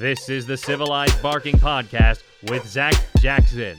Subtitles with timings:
[0.00, 3.78] This is the Civilized Barking Podcast with Zac Jackson.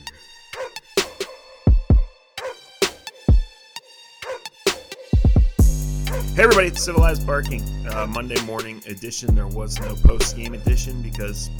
[6.33, 9.35] Hey everybody, it's Civilized Barking, uh, Monday morning edition.
[9.35, 11.51] There was no post game edition because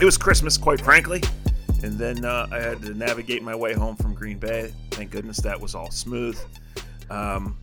[0.00, 1.20] it was Christmas, quite frankly.
[1.82, 4.72] And then uh, I had to navigate my way home from Green Bay.
[4.92, 6.38] Thank goodness that was all smooth.
[7.10, 7.58] Um,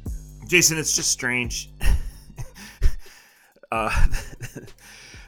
[0.48, 1.70] Jason, it's just strange.
[3.72, 4.06] uh,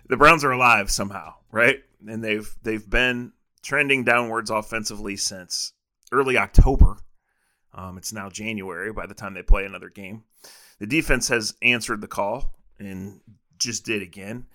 [0.09, 1.79] the Browns are alive somehow, right?
[2.05, 5.73] And they've they've been trending downwards offensively since
[6.11, 6.97] early October.
[7.73, 10.23] Um, it's now January by the time they play another game.
[10.79, 13.21] The defense has answered the call and
[13.59, 14.47] just did again.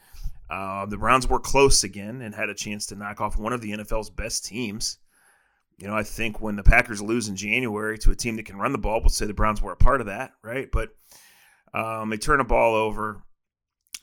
[0.50, 3.60] Uh, the Browns were close again and had a chance to knock off one of
[3.60, 4.98] the NFL's best teams.
[5.78, 8.56] You know, I think when the Packers lose in January to a team that can
[8.56, 10.70] run the ball, we'll say the Browns were a part of that, right?
[10.70, 10.90] But
[11.72, 13.22] um, they turn a ball over.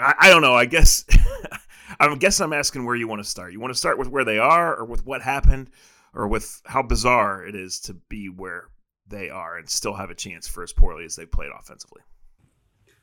[0.02, 0.55] I, I don't know.
[0.55, 1.05] I guess
[1.99, 3.53] I guess I'm asking where you want to start.
[3.53, 5.69] You want to start with where they are, or with what happened,
[6.13, 8.69] or with how bizarre it is to be where
[9.07, 12.02] they are and still have a chance for as poorly as they played offensively.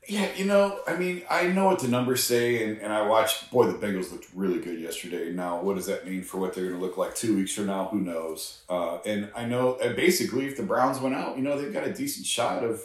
[0.07, 3.51] Yeah, you know, I mean, I know what the numbers say, and, and I watched,
[3.51, 5.31] boy, the Bengals looked really good yesterday.
[5.31, 7.67] Now, what does that mean for what they're going to look like two weeks from
[7.67, 7.85] now?
[7.85, 8.63] Who knows?
[8.69, 11.93] Uh, and I know, basically, if the Browns went out, you know, they've got a
[11.93, 12.81] decent shot of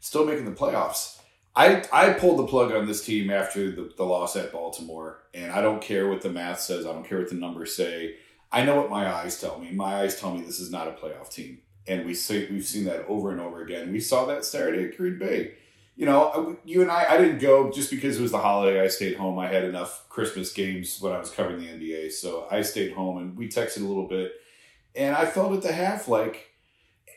[0.00, 1.15] still making the playoffs.
[1.56, 5.50] I, I pulled the plug on this team after the, the loss at Baltimore, and
[5.50, 6.84] I don't care what the math says.
[6.84, 8.16] I don't care what the numbers say.
[8.52, 9.72] I know what my eyes tell me.
[9.72, 12.84] My eyes tell me this is not a playoff team and we see we've seen
[12.84, 13.92] that over and over again.
[13.92, 15.54] We saw that Saturday at Green Bay.
[15.94, 18.82] You know, you and I, I didn't go just because it was the holiday.
[18.82, 19.38] I stayed home.
[19.38, 23.16] I had enough Christmas games when I was covering the NBA, so I stayed home
[23.18, 24.32] and we texted a little bit.
[24.94, 26.50] And I felt at the half like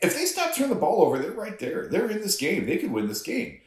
[0.02, 1.88] if they stop turning the ball over, they're right there.
[1.88, 2.66] They're in this game.
[2.66, 3.59] They could win this game.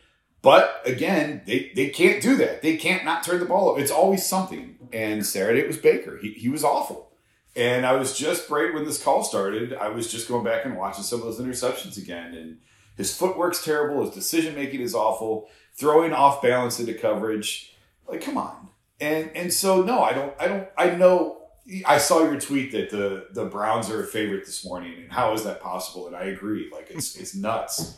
[0.44, 2.62] But again, they, they can't do that.
[2.62, 3.80] They can't not turn the ball over.
[3.80, 4.78] It's always something.
[4.92, 6.18] And Saturday it was Baker.
[6.22, 7.12] He, he was awful.
[7.56, 10.76] And I was just right when this call started, I was just going back and
[10.76, 12.36] watching some of those interceptions again.
[12.36, 12.58] And
[12.98, 17.74] his footwork's terrible, his decision making is awful, throwing off balance into coverage.
[18.08, 18.70] Like, come on.
[19.00, 21.42] And and so no, I don't I don't I know
[21.86, 25.34] I saw your tweet that the the Browns are a favorite this morning, and how
[25.34, 26.08] is that possible?
[26.08, 27.98] And I agree, like it's it's nuts.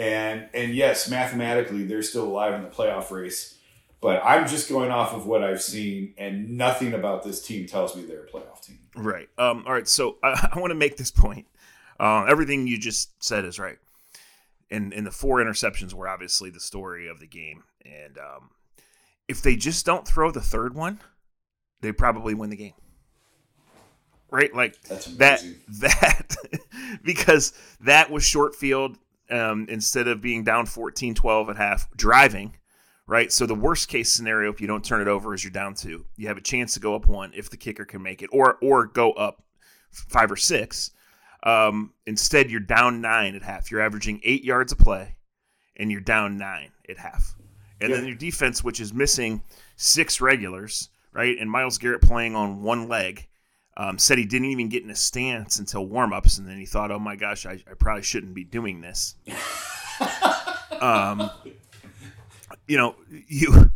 [0.00, 3.58] And and yes, mathematically they're still alive in the playoff race
[4.00, 7.94] but I'm just going off of what I've seen, and nothing about this team tells
[7.94, 8.78] me they're a playoff team.
[8.96, 9.28] Right.
[9.36, 9.86] Um, all right.
[9.86, 11.46] So I, I want to make this point.
[11.98, 13.78] Uh, everything you just said is right.
[14.70, 17.64] And, and the four interceptions were obviously the story of the game.
[17.84, 18.50] And um,
[19.28, 21.00] if they just don't throw the third one,
[21.82, 22.74] they probably win the game.
[24.30, 24.54] Right?
[24.54, 25.44] Like that,
[25.80, 26.36] that,
[27.02, 28.96] because that was short field
[29.30, 32.54] um, instead of being down 14 12 at half, driving
[33.10, 33.32] right?
[33.32, 36.06] So the worst case scenario, if you don't turn it over, is you're down two.
[36.16, 38.56] You have a chance to go up one if the kicker can make it, or
[38.62, 39.42] or go up
[39.90, 40.92] five or six.
[41.42, 43.70] Um, instead, you're down nine at half.
[43.70, 45.16] You're averaging eight yards a play,
[45.76, 47.34] and you're down nine at half.
[47.80, 47.96] And yeah.
[47.96, 49.42] then your defense, which is missing
[49.74, 51.36] six regulars, right?
[51.38, 53.26] And Myles Garrett playing on one leg.
[53.76, 56.90] Um, said he didn't even get in a stance until warmups, and then he thought,
[56.90, 59.14] "Oh my gosh, I, I probably shouldn't be doing this."
[60.80, 61.30] um,
[62.66, 63.70] you know, you.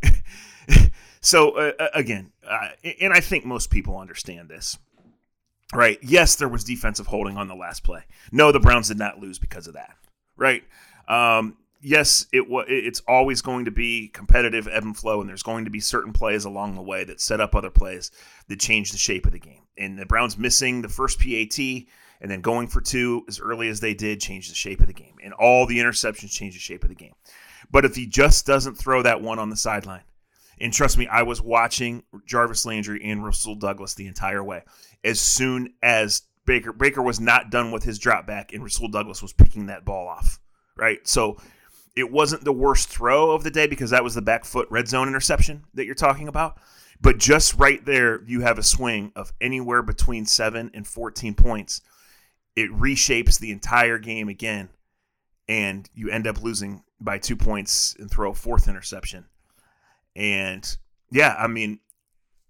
[1.20, 2.68] so uh, uh, again, uh,
[3.00, 4.78] and I think most people understand this,
[5.72, 5.98] right?
[6.02, 8.02] Yes, there was defensive holding on the last play.
[8.30, 9.96] No, the Browns did not lose because of that,
[10.36, 10.64] right?
[11.08, 12.46] Um, yes, it.
[12.68, 16.12] It's always going to be competitive ebb and flow, and there's going to be certain
[16.12, 18.10] plays along the way that set up other plays
[18.48, 19.62] that change the shape of the game.
[19.76, 21.58] And the Browns missing the first PAT
[22.20, 24.92] and then going for two as early as they did changed the shape of the
[24.92, 27.14] game, and all the interceptions changed the shape of the game.
[27.70, 30.04] But if he just doesn't throw that one on the sideline,
[30.58, 34.62] and trust me, I was watching Jarvis Landry and Rasul Douglas the entire way.
[35.02, 39.20] As soon as Baker Baker was not done with his drop back, and Rasul Douglas
[39.20, 40.38] was picking that ball off.
[40.76, 41.36] Right, so
[41.96, 44.88] it wasn't the worst throw of the day because that was the back foot red
[44.88, 46.58] zone interception that you're talking about.
[47.00, 51.80] But just right there, you have a swing of anywhere between seven and 14 points.
[52.56, 54.68] it reshapes the entire game again,
[55.48, 59.26] and you end up losing by two points and throw a fourth interception.
[60.14, 60.76] And
[61.10, 61.80] yeah, I mean,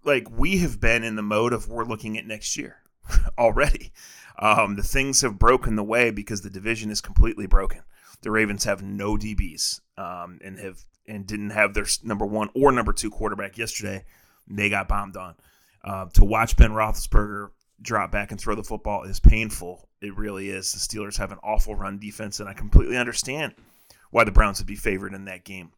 [0.03, 2.77] like we have been in the mode of we're looking at next year
[3.37, 3.91] already.
[4.37, 7.81] Um, the things have broken the way because the division is completely broken.
[8.25, 12.71] The Ravens have no DBs um, and have and didn't have their number one or
[12.71, 14.03] number two quarterback yesterday.
[14.47, 15.35] They got bombed on.
[15.83, 19.87] Uh, to watch Ben Roethlisberger drop back and throw the football is painful.
[20.01, 20.71] It really is.
[20.71, 23.53] The Steelers have an awful run defense, and I completely understand
[24.09, 25.69] why the Browns would be favored in that game.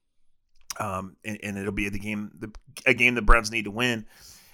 [0.79, 2.49] Um, and, and, it'll be the game, the,
[2.85, 4.05] a game the Browns need to win,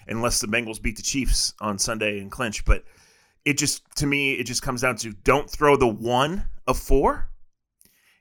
[0.07, 2.65] unless the Bengals beat the Chiefs on Sunday and clinch.
[2.65, 2.85] But
[3.45, 7.29] it just, to me, it just comes down to don't throw the one of four,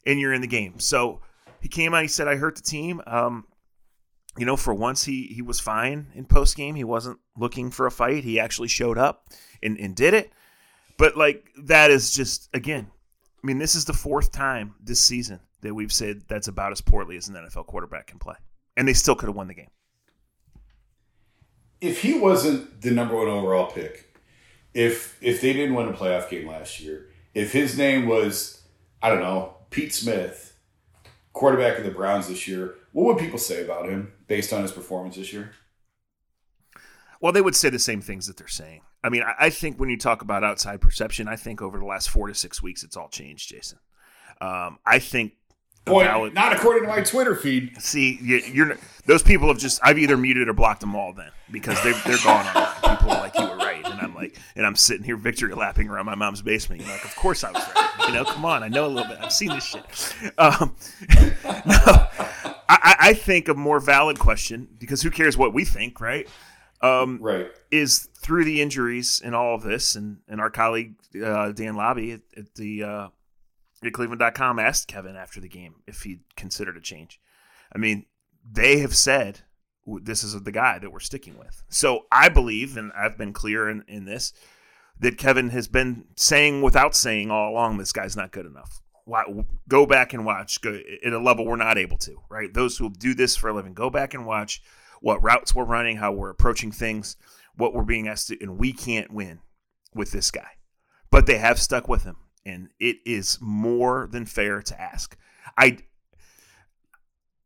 [0.07, 0.79] and you're in the game.
[0.79, 1.21] So
[1.61, 3.47] he came out, he said, "I hurt the team." Um,
[4.37, 6.75] you know, for once he he was fine in post game.
[6.75, 8.25] He wasn't looking for a fight.
[8.25, 9.29] He actually showed up
[9.63, 10.33] and, and did it.
[10.99, 12.91] But like that is just again,
[13.43, 16.81] I mean, this is the fourth time this season that we've said that's about as
[16.81, 18.37] poorly as an NFL quarterback can play,
[18.77, 19.71] and they still could have won the game.
[21.81, 24.17] If he wasn't the number one overall pick,
[24.73, 28.63] if if they didn't win a playoff game last year, if his name was
[29.03, 30.57] I don't know Pete Smith,
[31.33, 34.73] quarterback of the Browns this year, what would people say about him based on his
[34.73, 35.53] performance this year?
[37.21, 38.83] Well, they would say the same things that they're saying.
[39.05, 42.11] I mean, I, think when you talk about outside perception, I think over the last
[42.11, 43.79] four to six weeks, it's all changed, Jason.
[44.41, 45.33] Um, I think
[45.85, 47.81] Boy, valid, not according to my Twitter feed.
[47.81, 51.31] See, you, are those people have just I've either muted or blocked them all then
[51.51, 52.45] because they're they're gone.
[52.85, 53.72] People like you were right,
[54.23, 56.83] like, and I'm sitting here victory lapping around my mom's basement.
[56.83, 58.09] You're like, of course I was right.
[58.09, 59.19] You know, come on, I know a little bit.
[59.21, 60.33] I've seen this shit.
[60.39, 60.77] Um,
[61.67, 62.07] no,
[62.69, 66.29] I, I think a more valid question because who cares what we think, right?
[66.81, 67.51] Um, right.
[67.71, 72.15] Is through the injuries and all of this, and, and our colleague uh, Dan Labbe
[72.15, 73.09] at, at the uh,
[73.85, 77.21] at Cleveland.com asked Kevin after the game if he'd considered a change.
[77.75, 78.07] I mean,
[78.51, 79.41] they have said
[79.87, 81.63] this is the guy that we're sticking with.
[81.69, 84.33] So I believe, and I've been clear in, in this,
[85.01, 88.81] that Kevin has been saying without saying all along, this guy's not good enough.
[89.69, 92.55] Go back and watch go, at a level we're not able to, right?
[92.55, 94.63] Those who do this for a living, go back and watch
[95.01, 97.17] what routes we're running, how we're approaching things,
[97.57, 99.41] what we're being asked to, and we can't win
[99.95, 100.51] with this guy.
[101.11, 105.17] But they have stuck with him, and it is more than fair to ask.
[105.59, 105.79] I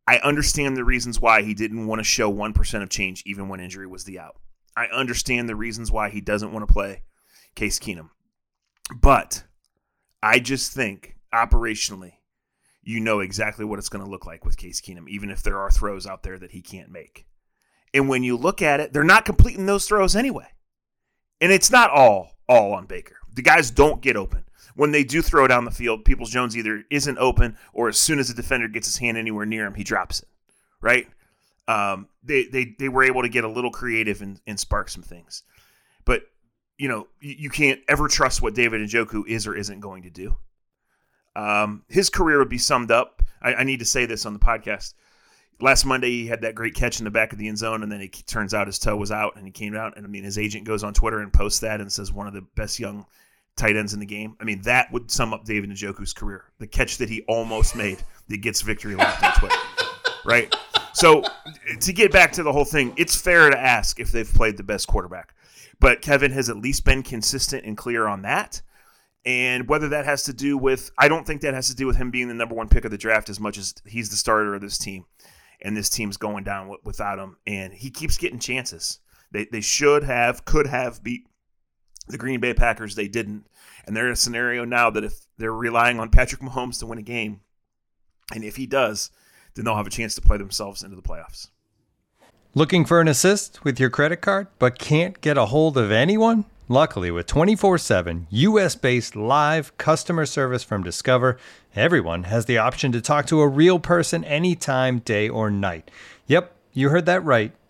[0.06, 3.60] I understand the reasons why he didn't want to show 1% of change even when
[3.60, 4.36] injury was the out.
[4.76, 7.02] I understand the reasons why he doesn't want to play
[7.54, 8.10] Case Keenum.
[8.94, 9.44] But
[10.22, 12.12] I just think operationally,
[12.82, 15.58] you know exactly what it's going to look like with Case Keenum, even if there
[15.58, 17.26] are throws out there that he can't make.
[17.92, 20.46] And when you look at it, they're not completing those throws anyway.
[21.40, 23.16] And it's not all all on Baker.
[23.34, 24.44] The guys don't get open.
[24.76, 28.18] When they do throw down the field, Peoples Jones either isn't open or as soon
[28.18, 30.28] as the defender gets his hand anywhere near him, he drops it.
[30.80, 31.08] Right?
[31.66, 35.02] Um, they, they they were able to get a little creative and, and spark some
[35.02, 35.42] things.
[36.04, 36.22] But
[36.78, 40.10] you know, you, can't ever trust what David and Njoku is or isn't going to
[40.10, 40.36] do.
[41.34, 43.22] Um, his career would be summed up.
[43.40, 44.94] I, I, need to say this on the podcast.
[45.58, 47.90] Last Monday, he had that great catch in the back of the end zone, and
[47.90, 49.96] then it turns out his toe was out, and he came out.
[49.96, 52.34] And I mean, his agent goes on Twitter and posts that and says one of
[52.34, 53.06] the best young
[53.56, 54.36] tight ends in the game.
[54.40, 56.44] I mean, that would sum up David Njoku's career.
[56.58, 59.56] The catch that he almost made that gets victory lap on Twitter,
[60.24, 60.54] right?
[60.92, 61.22] So
[61.80, 64.62] to get back to the whole thing, it's fair to ask if they've played the
[64.62, 65.34] best quarterback,
[65.80, 68.62] but Kevin has at least been consistent and clear on that.
[69.24, 71.96] And whether that has to do with, I don't think that has to do with
[71.96, 74.54] him being the number one pick of the draft as much as he's the starter
[74.54, 75.04] of this team.
[75.62, 77.36] And this team's going down without him.
[77.44, 79.00] And he keeps getting chances.
[79.32, 81.26] They, they should have, could have beat
[82.08, 82.94] the Green Bay Packers.
[82.94, 83.46] They didn't.
[83.86, 86.98] And they're in a scenario now that if they're relying on Patrick Mahomes to win
[86.98, 87.40] a game,
[88.34, 89.10] and if he does,
[89.54, 91.48] then they'll have a chance to play themselves into the playoffs.
[92.54, 96.46] Looking for an assist with your credit card, but can't get a hold of anyone?
[96.68, 101.38] Luckily, with 24 7 US based live customer service from Discover,
[101.76, 105.90] everyone has the option to talk to a real person anytime, day or night.
[106.26, 107.52] Yep, you heard that right.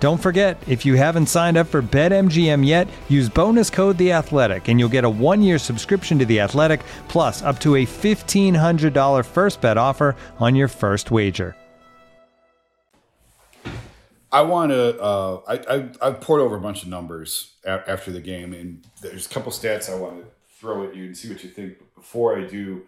[0.00, 4.68] Don't forget, if you haven't signed up for BetMGM yet, use bonus code The Athletic,
[4.68, 8.92] and you'll get a one-year subscription to The Athletic, plus up to a fifteen hundred
[8.92, 11.56] dollar first bet offer on your first wager.
[14.30, 15.00] I want to.
[15.00, 18.86] Uh, I, I I poured over a bunch of numbers a- after the game, and
[19.02, 21.78] there's a couple stats I want to throw at you and see what you think.
[21.78, 22.82] But before I do,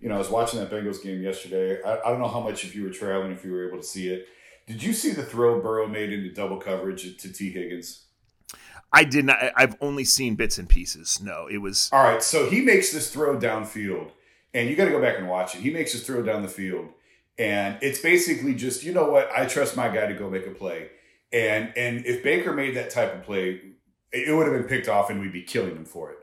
[0.00, 1.82] you know, I was watching that Bengals game yesterday.
[1.82, 3.84] I, I don't know how much if you were traveling, if you were able to
[3.84, 4.28] see it.
[4.66, 8.06] Did you see the throw Burrow made into double coverage to Tee Higgins?
[8.92, 9.38] I did not.
[9.56, 11.20] I've only seen bits and pieces.
[11.22, 11.88] No, it was.
[11.92, 14.10] All right, so he makes this throw downfield,
[14.52, 15.62] and you got to go back and watch it.
[15.62, 16.90] He makes this throw down the field,
[17.38, 20.50] and it's basically just you know what I trust my guy to go make a
[20.50, 20.90] play,
[21.32, 23.60] and and if Baker made that type of play,
[24.12, 26.18] it would have been picked off, and we'd be killing him for it.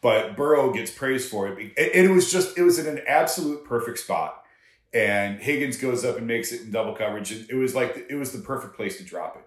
[0.00, 3.64] But Burrow gets praised for it, and it was just it was in an absolute
[3.64, 4.41] perfect spot,
[4.94, 7.32] and Higgins goes up and makes it in double coverage.
[7.32, 9.44] And it was like it was the perfect place to drop it.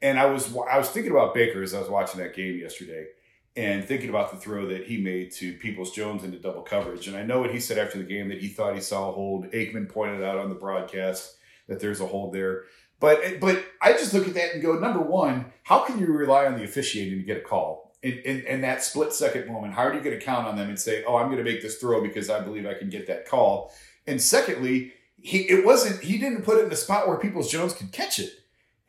[0.00, 3.06] And I was I was thinking about Baker as I was watching that game yesterday,
[3.56, 7.08] and thinking about the throw that he made to Peoples Jones into double coverage.
[7.08, 9.12] And I know what he said after the game that he thought he saw a
[9.12, 9.50] hold.
[9.50, 11.36] Aikman pointed out on the broadcast
[11.68, 12.64] that there's a hold there.
[13.00, 16.46] But but I just look at that and go, number one, how can you rely
[16.46, 19.74] on the officiating to get a call in, in, in that split second moment?
[19.74, 21.62] How are you going to count on them and say, oh, I'm going to make
[21.62, 23.72] this throw because I believe I can get that call?
[24.08, 27.74] And secondly, he it wasn't he didn't put it in a spot where Peoples Jones
[27.74, 28.32] could catch it.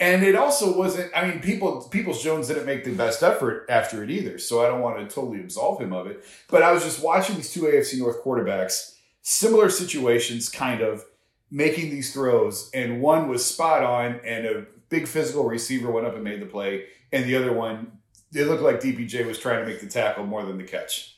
[0.02, 4.02] And it also wasn't, I mean, people Peoples Jones didn't make the best effort after
[4.02, 4.40] it either.
[4.40, 6.24] So I don't want to totally absolve him of it.
[6.50, 11.04] But I was just watching these two AFC North quarterbacks, similar situations, kind of
[11.52, 16.14] making these throws, and one was spot on, and a big physical receiver went up
[16.14, 17.92] and made the play, and the other one,
[18.34, 21.18] it looked like DPJ was trying to make the tackle more than the catch.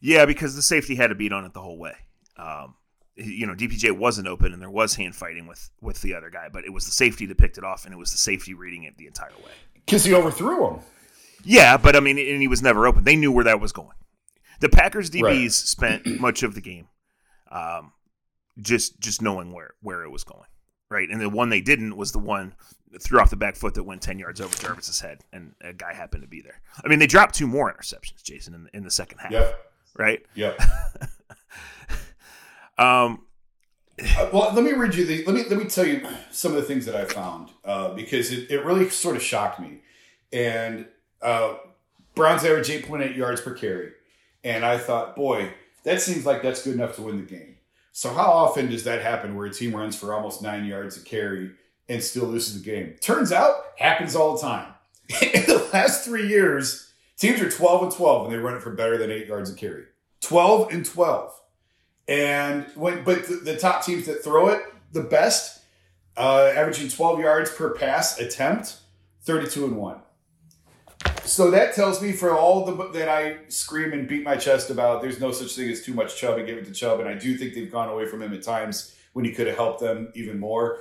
[0.00, 1.94] Yeah, because the safety had to beat on it the whole way.
[2.36, 2.74] Um,
[3.14, 6.48] you know, DPJ wasn't open, and there was hand fighting with with the other guy,
[6.52, 8.84] but it was the safety that picked it off, and it was the safety reading
[8.84, 9.52] it the entire way.
[9.74, 10.80] Because he overthrew him.
[11.44, 13.04] Yeah, but I mean, and he was never open.
[13.04, 13.96] They knew where that was going.
[14.60, 15.52] The Packers DBs Right.
[15.52, 16.88] spent much of the game
[17.50, 17.92] um,
[18.60, 20.48] just just knowing where where it was going,
[20.90, 21.08] right?
[21.10, 22.54] And the one they didn't was the one
[22.92, 25.72] that threw off the back foot that went ten yards over Jarvis's head, and a
[25.74, 26.62] guy happened to be there.
[26.82, 29.70] I mean, they dropped two more interceptions, Jason, in, in the second half, Yep.
[29.98, 30.24] right?
[30.34, 30.60] Yep.
[32.78, 33.22] Um,
[34.16, 35.24] Uh, well, let me read you the.
[35.26, 38.32] Let me let me tell you some of the things that I found uh, because
[38.32, 39.80] it, it really sort of shocked me.
[40.32, 40.86] And
[41.20, 41.56] uh,
[42.14, 43.92] Browns average eight point eight yards per carry,
[44.42, 45.52] and I thought, boy,
[45.84, 47.56] that seems like that's good enough to win the game.
[47.92, 51.04] So how often does that happen where a team runs for almost nine yards a
[51.04, 51.50] carry
[51.90, 52.94] and still loses the game?
[53.02, 54.72] Turns out, happens all the time.
[55.20, 58.70] In the last three years, teams are twelve and twelve, and they run it for
[58.70, 59.84] better than eight yards a carry.
[60.22, 61.38] Twelve and twelve.
[62.08, 65.62] And when, but the, the top teams that throw it the best,
[66.16, 68.78] uh, averaging 12 yards per pass attempt,
[69.22, 70.00] 32 and one.
[71.24, 75.02] So that tells me for all the that I scream and beat my chest about,
[75.02, 77.14] there's no such thing as too much Chubb and give it to Chubb, and I
[77.14, 80.12] do think they've gone away from him at times when he could have helped them
[80.14, 80.80] even more.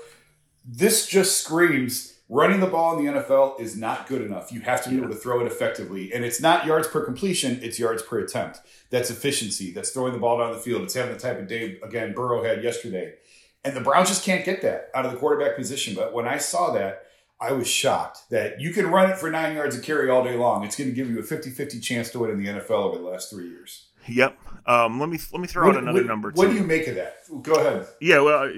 [0.65, 4.51] This just screams running the ball in the NFL is not good enough.
[4.51, 7.59] You have to be able to throw it effectively, and it's not yards per completion;
[7.61, 8.61] it's yards per attempt.
[8.89, 9.71] That's efficiency.
[9.71, 10.81] That's throwing the ball down the field.
[10.83, 13.15] It's having the type of day again Burrow had yesterday,
[13.63, 15.93] and the Browns just can't get that out of the quarterback position.
[15.93, 17.03] But when I saw that.
[17.43, 20.35] I was shocked that you can run it for nine yards a carry all day
[20.35, 20.63] long.
[20.63, 23.03] It's going to give you a 50-50 chance to win in the NFL over the
[23.03, 23.87] last three years.
[24.07, 24.37] yep.
[24.67, 26.31] Um, let me let me throw out another what, number.
[26.35, 27.15] What do you make of that?
[27.41, 27.87] Go ahead.
[27.99, 28.53] Yeah, well,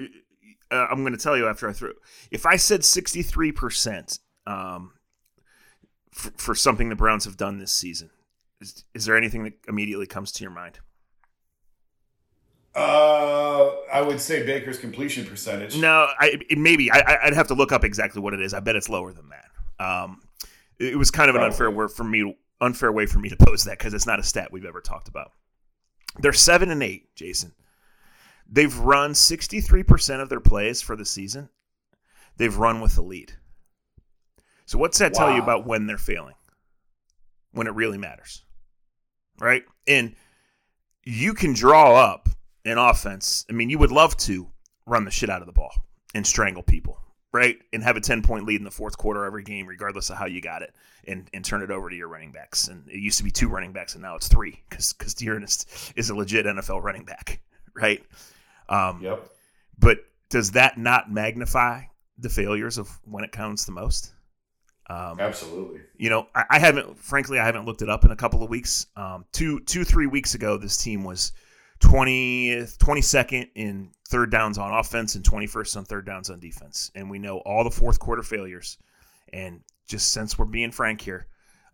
[0.70, 1.90] uh, I'm going to tell you after I throw.
[2.30, 4.92] If I said 63 percent um,
[6.12, 8.10] for, for something the Browns have done this season,
[8.60, 10.80] is, is there anything that immediately comes to your mind?
[12.74, 15.78] Uh, I would say Baker's completion percentage.
[15.78, 18.52] No, I maybe I, I'd have to look up exactly what it is.
[18.52, 19.84] I bet it's lower than that.
[19.84, 20.22] Um,
[20.78, 23.64] it, was kind of an unfair word for me, unfair way for me to pose
[23.64, 25.30] that because it's not a stat we've ever talked about.
[26.18, 27.52] They're seven and eight, Jason.
[28.54, 31.48] They've run sixty three percent of their plays for the season.
[32.36, 33.32] They've run with the lead.
[34.64, 36.34] So what's that tell you about when they're failing?
[37.52, 38.44] When it really matters,
[39.40, 39.64] right?
[39.86, 40.14] And
[41.02, 42.28] you can draw up
[42.64, 43.44] an offense.
[43.50, 44.48] I mean, you would love to
[44.86, 45.72] run the shit out of the ball
[46.14, 47.00] and strangle people,
[47.32, 47.58] right?
[47.72, 50.26] And have a 10 point lead in the fourth quarter every game, regardless of how
[50.26, 50.74] you got it,
[51.06, 52.68] and, and turn it over to your running backs.
[52.68, 55.92] And it used to be two running backs, and now it's three because because D'Ernest
[55.96, 57.40] is a legit NFL running back,
[57.74, 58.02] right?
[58.68, 59.30] Um, Yep.
[59.78, 59.98] But
[60.30, 61.82] does that not magnify
[62.18, 64.12] the failures of when it counts the most?
[64.88, 65.80] Um, Absolutely.
[65.96, 68.50] you know, I, I haven't, frankly, I haven't looked it up in a couple of
[68.50, 68.86] weeks.
[68.96, 71.32] Um, two, two, three weeks ago, this team was
[71.80, 76.90] 20th, 22nd in third downs on offense and 21st on third downs on defense.
[76.94, 78.78] And we know all the fourth quarter failures.
[79.32, 81.26] And just since we're being frank here,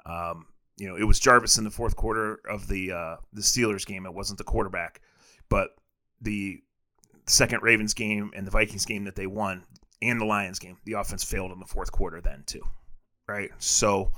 [0.06, 0.46] um,
[0.78, 4.06] you know, it was Jarvis in the fourth quarter of the uh, the Steelers game.
[4.06, 5.02] It wasn't the quarterback,
[5.50, 5.76] but
[6.22, 6.62] the
[7.30, 9.64] second Ravens game and the Vikings game that they won,
[10.02, 12.62] and the Lions game, the offense failed in the fourth quarter then too
[13.30, 13.50] right?
[13.58, 14.10] So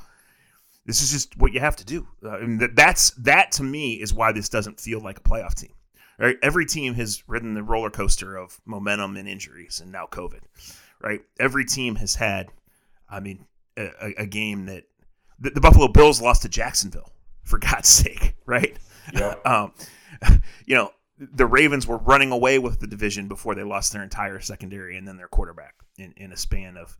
[0.86, 2.06] this is just what you have to do.
[2.24, 5.54] Uh, and that, that's that to me is why this doesn't feel like a playoff
[5.54, 5.72] team.
[6.18, 6.36] Right?
[6.42, 10.40] Every team has ridden the roller coaster of momentum and injuries, and now COVID.
[11.00, 11.20] Right?
[11.40, 12.48] Every team has had,
[13.08, 14.84] I mean, a, a- game that
[15.40, 17.10] the, the Buffalo Bills lost to Jacksonville
[17.42, 18.76] for God's sake, right?
[19.12, 19.46] Yep.
[19.46, 19.72] um,
[20.66, 20.92] you know,
[21.32, 25.06] the Ravens were running away with the division before they lost their entire secondary and
[25.06, 26.96] then their quarterback in, in a span of,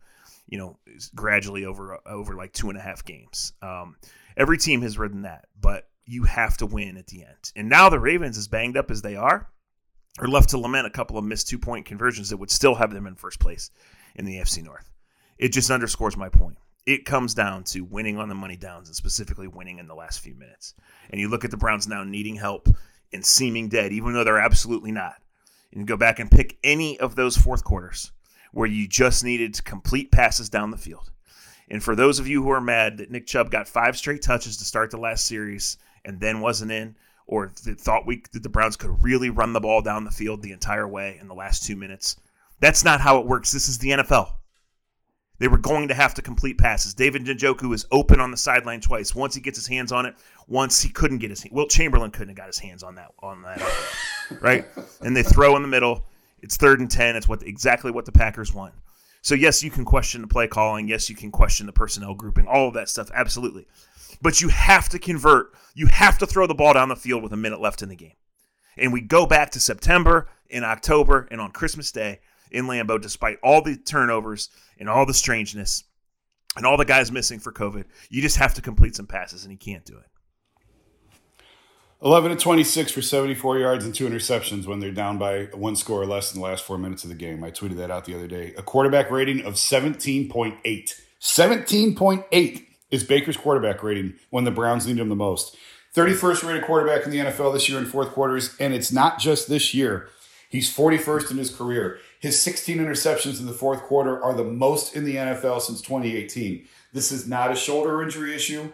[0.47, 0.77] you know,
[1.15, 3.53] gradually over over like two and a half games.
[3.61, 3.97] Um,
[4.37, 7.51] every team has ridden that, but you have to win at the end.
[7.55, 9.49] And now the Ravens, as banged up as they are,
[10.19, 12.93] are left to lament a couple of missed two point conversions that would still have
[12.93, 13.71] them in first place
[14.15, 14.91] in the AFC North.
[15.37, 16.57] It just underscores my point.
[16.85, 20.19] It comes down to winning on the money downs and specifically winning in the last
[20.19, 20.75] few minutes.
[21.09, 22.67] And you look at the Browns now needing help
[23.13, 25.15] and seeming dead, even though they're absolutely not.
[25.71, 28.11] And go back and pick any of those fourth quarters
[28.51, 31.11] where you just needed to complete passes down the field.
[31.69, 34.57] And for those of you who are mad that Nick Chubb got five straight touches
[34.57, 38.75] to start the last series and then wasn't in, or thought we that the Browns
[38.75, 41.75] could really run the ball down the field the entire way in the last two
[41.75, 42.17] minutes,
[42.59, 43.51] that's not how it works.
[43.51, 44.33] This is the NFL.
[45.39, 46.93] They were going to have to complete passes.
[46.93, 49.15] David Njoku is open on the sideline twice.
[49.15, 50.15] Once he gets his hands on it,
[50.47, 53.41] once he couldn't get his Wilt Chamberlain couldn't have got his hands on that on
[53.41, 53.61] that,
[54.41, 54.65] right?
[55.01, 56.05] And they throw in the middle.
[56.41, 57.15] It's third and ten.
[57.15, 58.73] It's what exactly what the Packers want.
[59.21, 60.87] So yes, you can question the play calling.
[60.87, 62.45] Yes, you can question the personnel grouping.
[62.45, 63.65] All of that stuff, absolutely.
[64.21, 65.53] But you have to convert.
[65.73, 67.95] You have to throw the ball down the field with a minute left in the
[67.95, 68.13] game.
[68.77, 72.19] And we go back to September, in October, and on Christmas Day
[72.53, 75.83] in Lambeau, despite all the turnovers and all the strangeness
[76.55, 77.85] and all the guys missing for COVID.
[78.09, 80.05] You just have to complete some passes, and he can't do it.
[82.03, 86.01] 11 to 26 for 74 yards and two interceptions when they're down by one score
[86.01, 87.43] or less in the last four minutes of the game.
[87.43, 88.53] I tweeted that out the other day.
[88.57, 91.01] A quarterback rating of 17.8.
[91.21, 95.55] 17.8 is Baker's quarterback rating when the Browns need him the most.
[95.95, 99.47] 31st rated quarterback in the NFL this year in fourth quarters, and it's not just
[99.47, 100.09] this year.
[100.49, 101.99] He's 41st in his career.
[102.23, 106.65] His 16 interceptions in the fourth quarter are the most in the NFL since 2018.
[106.93, 108.71] This is not a shoulder injury issue.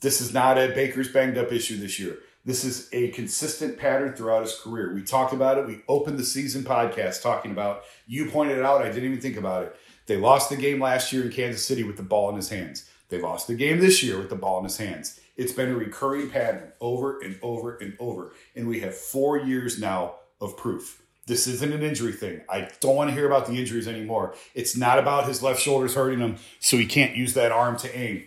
[0.00, 2.20] This is not a Baker's banged up issue this year.
[2.46, 4.94] This is a consistent pattern throughout his career.
[4.94, 5.66] We talked about it.
[5.66, 8.80] We opened the season podcast talking about, you pointed it out.
[8.80, 9.76] I didn't even think about it.
[10.06, 12.88] They lost the game last year in Kansas City with the ball in his hands.
[13.10, 15.20] They lost the game this year with the ball in his hands.
[15.36, 18.32] It's been a recurring pattern over and over and over.
[18.54, 21.02] And we have four years now of proof.
[21.26, 22.42] This isn't an injury thing.
[22.48, 24.34] I don't want to hear about the injuries anymore.
[24.54, 27.98] It's not about his left shoulders hurting him, so he can't use that arm to
[27.98, 28.24] aim.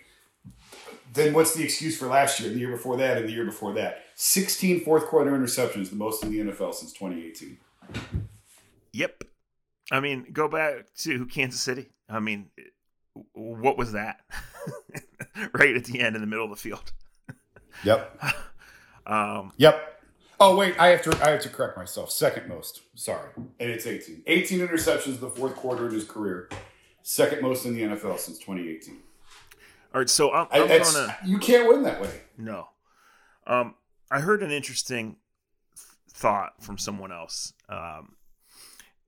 [1.14, 3.74] Then what's the excuse for last year, the year before that, and the year before
[3.74, 4.04] that?
[4.16, 7.58] 16 fourth quarter interceptions, the most in the NFL since 2018.
[8.92, 9.24] Yep.
[9.92, 11.90] I mean, go back to Kansas City.
[12.10, 12.50] I mean,
[13.34, 14.20] what was that?
[15.54, 16.92] right at the end in the middle of the field.
[17.84, 18.22] Yep.
[19.08, 19.99] Um, Yep.
[20.42, 22.12] Oh wait, I have to I have to correct myself.
[22.12, 22.82] Second most.
[22.96, 23.30] Sorry.
[23.36, 24.24] And it's 18.
[24.26, 26.50] 18 interceptions in the fourth quarter in his career.
[27.02, 28.98] Second most in the NFL since 2018.
[29.94, 32.22] all right, so I'm, I'm gonna you can't win that way.
[32.38, 32.68] no.
[33.48, 33.76] Um,
[34.12, 35.16] I heard an interesting
[36.12, 38.16] thought from someone else, um,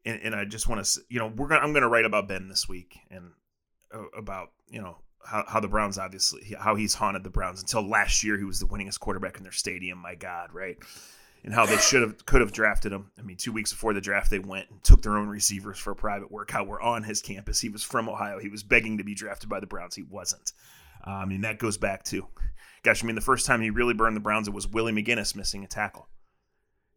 [0.03, 2.47] and, and I just want to, you know, we're gonna I'm gonna write about Ben
[2.47, 3.31] this week and
[3.93, 7.87] uh, about you know how, how the Browns obviously how he's haunted the Browns until
[7.87, 9.99] last year he was the winningest quarterback in their stadium.
[9.99, 10.77] My God, right?
[11.43, 13.11] And how they should have could have drafted him.
[13.17, 15.91] I mean, two weeks before the draft, they went and took their own receivers for
[15.91, 16.67] a private workout.
[16.67, 17.59] We're on his campus.
[17.59, 18.39] He was from Ohio.
[18.39, 19.95] He was begging to be drafted by the Browns.
[19.95, 20.53] He wasn't.
[21.05, 22.27] Uh, I mean, that goes back to,
[22.83, 25.35] gosh, I mean, the first time he really burned the Browns, it was Willie McGinest
[25.35, 26.07] missing a tackle.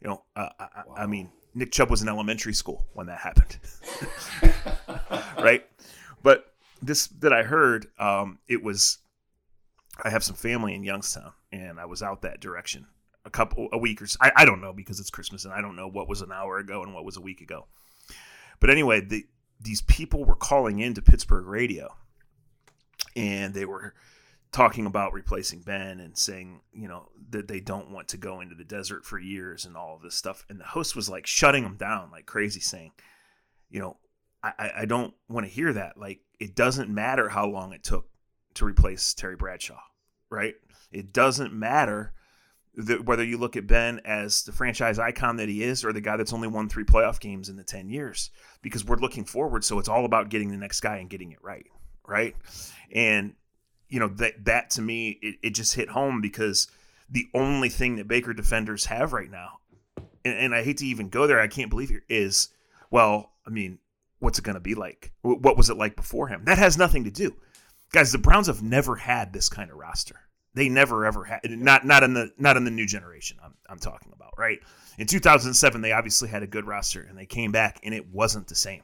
[0.01, 0.95] You know, uh, I, wow.
[0.99, 3.59] I mean, Nick Chubb was in elementary school when that happened,
[5.43, 5.65] right?
[6.23, 6.53] But
[6.83, 8.99] this that I heard, um, it was.
[10.03, 12.87] I have some family in Youngstown, and I was out that direction
[13.25, 14.07] a couple a week or.
[14.21, 16.59] I, I don't know because it's Christmas and I don't know what was an hour
[16.59, 17.67] ago and what was a week ago.
[18.61, 19.27] But anyway, the,
[19.61, 21.95] these people were calling into Pittsburgh radio
[23.17, 23.95] and they were
[24.53, 28.55] talking about replacing Ben and saying, you know, that they don't want to go into
[28.55, 30.45] the desert for years and all of this stuff.
[30.49, 32.93] And the host was like shutting them down like crazy, saying,
[33.69, 33.97] you know,
[34.43, 35.97] I, I don't want to hear that.
[35.97, 38.07] Like, it doesn't matter how long it took
[38.55, 39.81] to replace Terry Bradshaw,
[40.31, 40.55] right?
[40.93, 42.13] It doesn't matter
[42.77, 46.01] the, whether you look at Ben as the franchise icon that he is or the
[46.01, 48.31] guy that's only won three playoff games in the 10 years
[48.63, 49.65] because we're looking forward.
[49.65, 51.67] So it's all about getting the next guy and getting it right.
[52.07, 52.37] Right.
[52.93, 53.35] And,
[53.89, 56.69] you know, that, that to me, it, it just hit home because
[57.09, 59.61] the only thing that Baker defenders have right now,
[60.25, 62.49] and, and I hate to even go there, I can't believe it, is,
[62.91, 63.79] well, I mean,
[64.19, 65.13] what's it going to be like?
[65.23, 66.45] What was it like before him?
[66.45, 67.37] That has nothing to do.
[67.93, 70.17] Guys, the Browns have never had this kind of roster.
[70.55, 73.38] They never ever had not not in the not in the new generation.
[73.43, 74.61] I'm I'm talking about right.
[74.99, 78.47] In 2007, they obviously had a good roster, and they came back, and it wasn't
[78.47, 78.83] the same.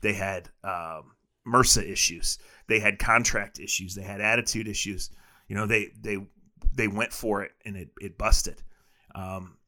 [0.00, 1.12] They had um,
[1.46, 2.38] MRSA issues.
[2.66, 3.94] They had contract issues.
[3.94, 5.10] They had attitude issues.
[5.46, 6.18] You know, they they
[6.74, 8.62] they went for it, and it it busted.
[9.14, 9.58] Um,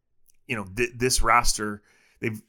[0.47, 1.83] you know, th- this roster
[2.21, 2.43] they've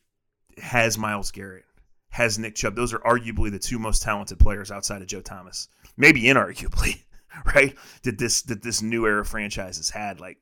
[0.57, 1.65] has Myles Garrett,
[2.09, 2.75] has Nick Chubb.
[2.75, 7.03] Those are arguably the two most talented players outside of Joe Thomas, maybe inarguably.
[7.55, 7.75] right?
[8.03, 10.19] That this that this new era franchise has had.
[10.19, 10.37] Like,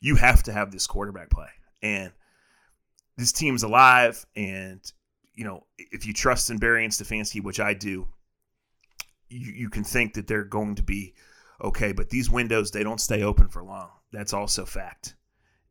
[0.00, 1.48] you have to have this quarterback play,
[1.82, 2.12] and
[3.16, 4.24] this team's alive.
[4.36, 4.80] And
[5.34, 8.08] you know, if you trust in Berry and Stefanski, which I do,
[9.28, 11.14] you you can think that they're going to be
[11.62, 11.92] okay.
[11.92, 13.90] But these windows they don't stay open for long.
[14.12, 15.14] That's also fact.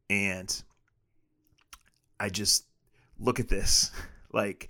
[0.10, 0.64] And
[2.20, 2.66] I just
[3.20, 3.92] look at this
[4.34, 4.70] like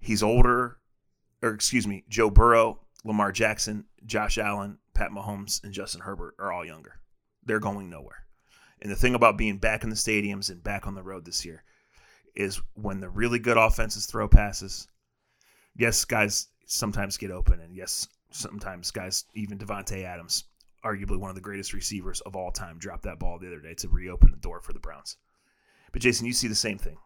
[0.00, 0.78] he's older
[1.42, 6.52] or excuse me, Joe Burrow Lamar Jackson, Josh Allen, Pat Mahomes, and Justin Herbert are
[6.52, 7.00] all younger.
[7.44, 8.26] They're going nowhere.
[8.80, 11.44] And the thing about being back in the stadiums and back on the road this
[11.44, 11.62] year
[12.34, 14.88] is when the really good offenses throw passes,
[15.76, 17.60] yes, guys sometimes get open.
[17.60, 20.44] And yes, sometimes guys, even Davante Adams,
[20.84, 23.74] arguably one of the greatest receivers of all time, dropped that ball the other day
[23.74, 25.16] to reopen the door for the Browns.
[25.92, 26.96] But Jason, you see the same thing.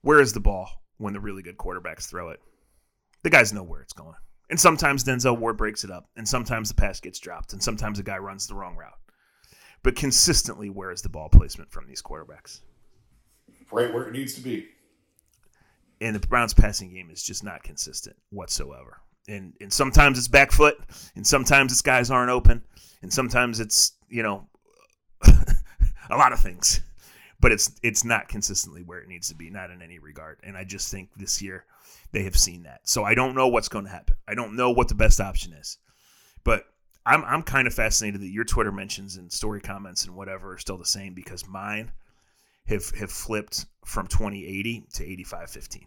[0.00, 2.40] Where is the ball when the really good quarterbacks throw it?
[3.22, 4.14] The guys know where it's going.
[4.50, 7.98] And sometimes Denzel Ward breaks it up, and sometimes the pass gets dropped, and sometimes
[7.98, 8.98] a guy runs the wrong route.
[9.82, 12.60] But consistently, where is the ball placement from these quarterbacks?
[13.70, 14.68] Right where it needs to be.
[16.00, 19.00] And the Browns' passing game is just not consistent whatsoever.
[19.28, 20.76] And and sometimes it's back foot,
[21.16, 22.62] and sometimes it's guys aren't open,
[23.00, 24.46] and sometimes it's you know
[25.26, 26.80] a lot of things.
[27.44, 30.38] But it's it's not consistently where it needs to be, not in any regard.
[30.44, 31.66] And I just think this year
[32.10, 32.80] they have seen that.
[32.84, 34.16] So I don't know what's going to happen.
[34.26, 35.76] I don't know what the best option is.
[36.42, 36.64] But
[37.04, 40.58] I'm I'm kind of fascinated that your Twitter mentions and story comments and whatever are
[40.58, 41.92] still the same because mine
[42.66, 45.86] have have flipped from 2080 to 8515.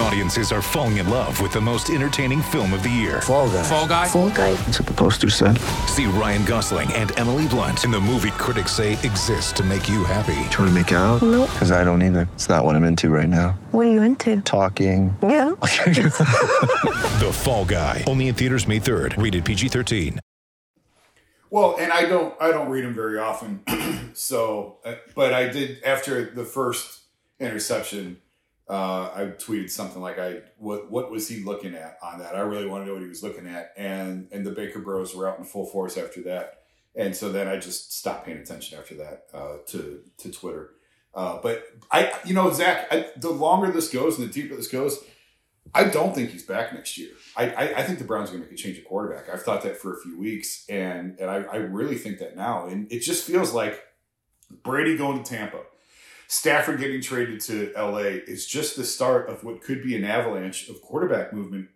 [0.00, 3.20] Audiences are falling in love with the most entertaining film of the year.
[3.20, 3.62] Fall Guy.
[3.62, 4.08] Fall Guy.
[4.08, 4.54] Fall Guy.
[4.54, 5.58] That's what the poster said.
[5.88, 10.02] See Ryan Gosling and Emily Blunt in the movie critics say exists to make you
[10.04, 10.48] happy.
[10.50, 11.20] Trying to make it out?
[11.20, 11.50] Nope.
[11.52, 12.26] Because I don't either.
[12.34, 13.50] It's not what I'm into right now.
[13.72, 14.40] What are you into?
[14.40, 15.14] Talking.
[15.22, 15.50] Yeah.
[15.60, 18.02] the Fall Guy.
[18.06, 19.22] Only in theaters May 3rd.
[19.22, 20.18] Rated PG-13.
[21.50, 23.64] Well, and I don't I don't read them very often,
[24.14, 27.00] so uh, but I did after the first
[27.40, 28.18] interception.
[28.70, 32.36] Uh, I tweeted something like, "I what what was he looking at on that?
[32.36, 35.14] I really want to know what he was looking at." And and the Baker Bros
[35.14, 36.60] were out in full force after that,
[36.94, 40.70] and so then I just stopped paying attention after that uh, to to Twitter.
[41.12, 44.68] Uh, but I, you know, Zach, I, the longer this goes and the deeper this
[44.68, 45.02] goes,
[45.74, 47.10] I don't think he's back next year.
[47.36, 49.28] I, I, I think the Browns are going to make a change of quarterback.
[49.28, 52.66] I've thought that for a few weeks, and and I, I really think that now.
[52.66, 53.82] And it just feels like
[54.62, 55.62] Brady going to Tampa,
[56.30, 60.68] Stafford getting traded to LA is just the start of what could be an avalanche
[60.68, 61.70] of quarterback movement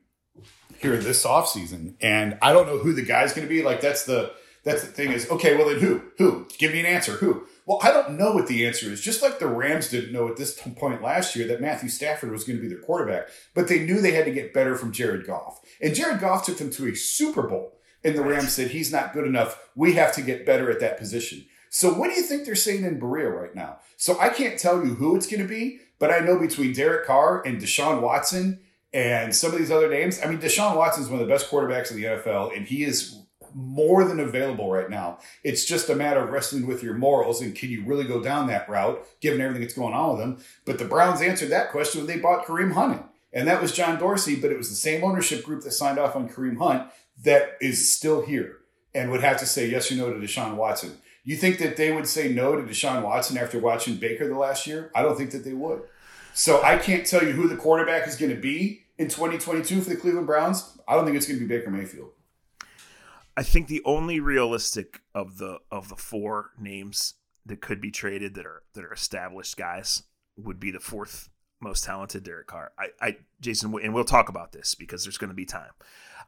[0.79, 1.97] here this offseason.
[2.01, 3.65] And I don't know who the guy's going to be.
[3.65, 5.57] Like that's the that's the thing is okay.
[5.57, 7.49] Well then who who give me an answer who.
[7.67, 9.01] Well, I don't know what the answer is.
[9.01, 12.45] Just like the Rams didn't know at this point last year that Matthew Stafford was
[12.45, 15.27] going to be their quarterback, but they knew they had to get better from Jared
[15.27, 15.61] Goff.
[15.81, 17.81] And Jared Goff took them to a Super Bowl.
[18.05, 19.71] And the Rams said, he's not good enough.
[19.75, 21.47] We have to get better at that position.
[21.75, 23.81] So what do you think they're saying in Berea right now?
[23.97, 27.05] So I can't tell you who it's going to be, but I know between Derek
[27.05, 28.61] Carr and Deshaun Watson
[28.93, 31.51] and some of these other names, I mean, Deshaun Watson is one of the best
[31.51, 33.19] quarterbacks in the NFL, and he is
[33.57, 35.19] more than available right now.
[35.43, 38.47] It's just a matter of wrestling with your morals and can you really go down
[38.47, 40.45] that route given everything that's going on with them.
[40.65, 43.03] But the Browns answered that question when they bought Kareem Hunt.
[43.33, 46.15] And that was John Dorsey, but it was the same ownership group that signed off
[46.15, 46.89] on Kareem Hunt
[47.25, 48.59] that is still here
[48.95, 50.99] and would have to say yes or no to Deshaun Watson.
[51.25, 54.67] You think that they would say no to Deshaun Watson after watching Baker the last
[54.67, 54.91] year?
[54.95, 55.83] I don't think that they would.
[56.35, 59.91] So I can't tell you who the quarterback is going to be in 2022 for
[59.91, 60.79] the Cleveland Browns.
[60.87, 62.11] I don't think it's going to be Baker Mayfield.
[63.37, 67.15] I think the only realistic of the of the four names
[67.47, 70.05] that could be traded that are that are established guys
[70.37, 72.73] would be the fourth most talented Derek Carr.
[72.79, 75.71] I, I Jason, and we'll talk about this because there's going to be time.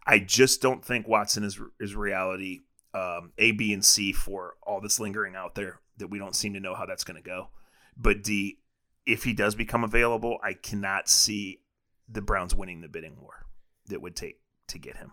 [0.06, 2.62] I just don't think Watson is is reality.
[2.96, 6.54] Um, a, B, and C for all that's lingering out there that we don't seem
[6.54, 7.48] to know how that's going to go.
[7.94, 8.58] But D,
[9.04, 11.60] if he does become available, I cannot see
[12.08, 13.44] the Browns winning the bidding war
[13.88, 15.12] that would take to get him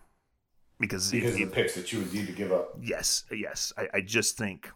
[0.79, 2.77] because because of the picks that you would need to give up.
[2.81, 3.73] Yes, yes.
[3.77, 4.69] I, I just think,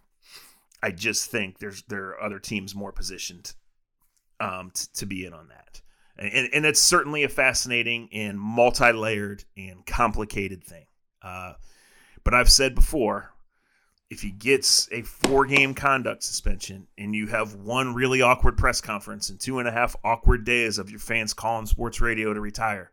[0.84, 3.54] I just think there's there are other teams more positioned
[4.39, 5.82] um, t- to be in on that,
[6.17, 10.86] and and it's certainly a fascinating and multi-layered and complicated thing.
[11.22, 11.54] Uh,
[12.28, 13.32] but I've said before,
[14.10, 19.30] if he gets a four-game conduct suspension and you have one really awkward press conference
[19.30, 22.92] and two and a half awkward days of your fans calling sports radio to retire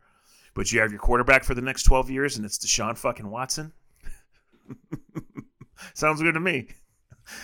[0.53, 3.73] but you have your quarterback for the next 12 years and it's Deshaun fucking Watson.
[5.93, 6.69] Sounds good to me.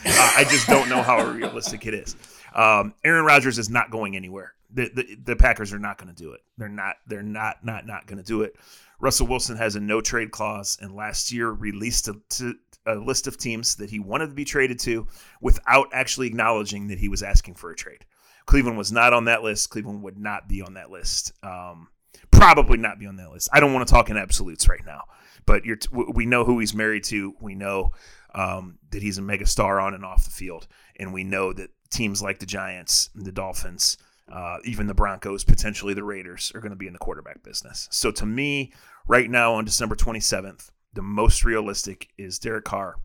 [0.06, 2.16] Uh, I just don't know how realistic it is.
[2.56, 4.54] Um, Aaron Rodgers is not going anywhere.
[4.74, 6.40] The, the, the Packers are not going to do it.
[6.58, 6.96] They're not.
[7.06, 7.66] They're not.
[7.66, 7.86] Not.
[7.86, 8.56] Not going to do it.
[9.02, 13.28] Russell Wilson has a no trade clause, and last year released a, to, a list
[13.28, 15.08] of teams that he wanted to be traded to,
[15.42, 18.06] without actually acknowledging that he was asking for a trade.
[18.46, 19.70] Cleveland was not on that list.
[19.70, 21.34] Cleveland would not be on that list.
[21.44, 21.90] Um,
[22.32, 23.50] probably not be on that list.
[23.52, 25.04] I don't want to talk in absolutes right now,
[25.46, 25.76] but t-
[26.14, 27.36] we know who he's married to.
[27.40, 27.92] We know
[28.36, 30.68] um, that he's a mega star on and off the field,
[31.00, 33.98] and we know that teams like the Giants, the Dolphins,
[34.32, 37.88] uh, even the Broncos, potentially the Raiders, are going to be in the quarterback business.
[37.92, 38.72] So to me,
[39.08, 42.96] right now on December 27th, the most realistic is Derek Carr,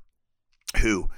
[0.80, 1.08] who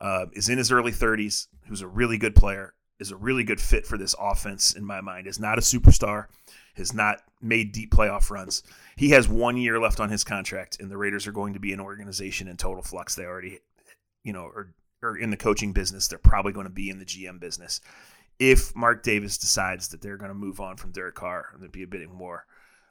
[0.00, 3.60] uh, is in his early 30s, who's a really good player, is a really good
[3.60, 5.26] fit for this offense in my mind.
[5.26, 6.26] Is not a superstar,
[6.74, 8.62] has not made deep playoff runs.
[8.96, 11.72] He has one year left on his contract, and the Raiders are going to be
[11.72, 13.14] an organization in total flux.
[13.14, 13.60] They already,
[14.24, 16.08] you know, are, are in the coaching business.
[16.08, 17.80] They're probably going to be in the GM business.
[18.38, 21.82] If Mark Davis decides that they're going to move on from Derek Carr, there'd be
[21.82, 22.46] a bidding war.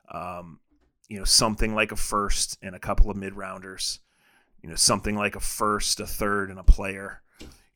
[0.10, 0.60] Um,
[1.08, 4.00] you know, something like a first and a couple of mid rounders.
[4.62, 7.22] You know, something like a first, a third, and a player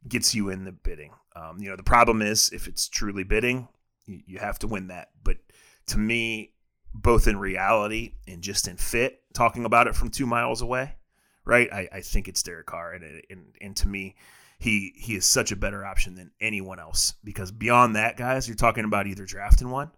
[0.08, 1.14] gets you in the bidding.
[1.36, 3.68] Um, you know, the problem is if it's truly bidding,
[4.06, 5.10] you, you have to win that.
[5.24, 5.38] But
[5.88, 6.54] to me,
[6.94, 10.96] both in reality and just in fit, talking about it from two miles away,
[11.46, 11.72] right?
[11.72, 14.16] I, I think it's Derek Carr, and, and and to me,
[14.60, 18.56] he he is such a better option than anyone else because beyond that, guys, you're
[18.56, 19.92] talking about either drafting one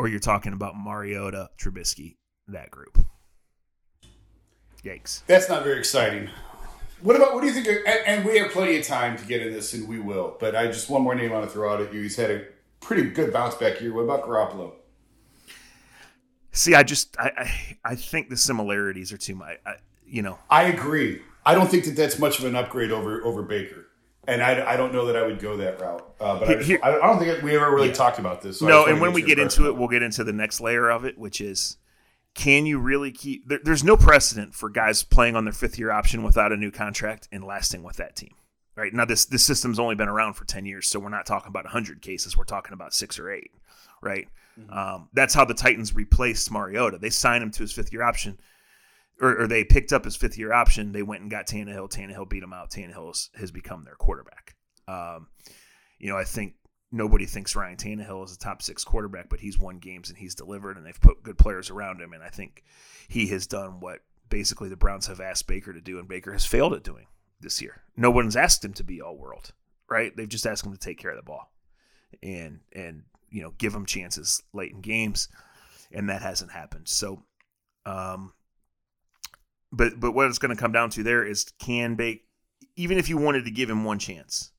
[0.00, 2.16] or you're talking about Mariota, Trubisky,
[2.48, 2.98] that group.
[4.82, 5.22] Yikes!
[5.26, 6.30] That's not very exciting.
[7.02, 7.66] What about what do you think?
[7.68, 10.38] and, and, we have plenty of time to get in this, and we will.
[10.40, 12.00] But I just one more name I want to throw out at you.
[12.00, 12.46] He's had a
[12.80, 13.92] pretty good bounce back year.
[13.92, 14.72] What about Garoppolo?
[16.52, 19.58] See, I just I I, I think the similarities are too much.
[19.66, 19.74] I,
[20.06, 21.20] you know, I agree.
[21.44, 23.86] I don't think that that's much of an upgrade over over Baker,
[24.30, 26.14] and I, I don't know that I would go that route.
[26.20, 27.94] Uh, but I, Here, I, don't think we ever really yeah.
[27.94, 28.60] talked about this.
[28.60, 31.04] So no, and when we get into it, we'll get into the next layer of
[31.04, 31.76] it, which is
[32.34, 33.48] can you really keep?
[33.48, 36.70] There, there's no precedent for guys playing on their fifth year option without a new
[36.70, 38.34] contract and lasting with that team.
[38.76, 41.48] Right now, this this system's only been around for ten years, so we're not talking
[41.48, 42.36] about hundred cases.
[42.36, 43.50] We're talking about six or eight.
[44.00, 44.28] Right.
[44.58, 44.72] Mm-hmm.
[44.72, 46.98] Um, that's how the Titans replaced Mariota.
[46.98, 48.38] They signed him to his fifth year option,
[49.20, 50.92] or, or, they picked up his fifth year option.
[50.92, 51.90] They went and got Tannehill.
[51.90, 52.70] Tannehill beat him out.
[52.70, 54.56] Tannehill has, has become their quarterback.
[54.88, 55.28] Um,
[55.98, 56.54] You know, I think
[56.90, 60.34] nobody thinks Ryan Tannehill is a top six quarterback, but he's won games and he's
[60.34, 62.12] delivered, and they've put good players around him.
[62.12, 62.64] And I think
[63.08, 66.46] he has done what basically the Browns have asked Baker to do, and Baker has
[66.46, 67.06] failed at doing
[67.40, 67.82] this year.
[67.96, 69.52] No one's asked him to be all world,
[69.88, 70.16] right?
[70.16, 71.52] They've just asked him to take care of the ball
[72.22, 75.28] and and you know give him chances late in games,
[75.92, 76.88] and that hasn't happened.
[76.88, 77.22] So,
[77.86, 78.32] um,
[79.72, 82.22] but but what it's going to come down to there is can Baker,
[82.76, 84.52] even if you wanted to give him one chance,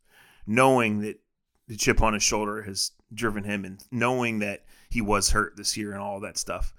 [0.45, 1.19] knowing that
[1.67, 5.78] the chip on his shoulder has driven him, and knowing that he was hurt this
[5.78, 6.74] year and all that stuff,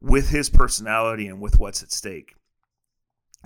[0.00, 2.34] with his personality and with what's at stake,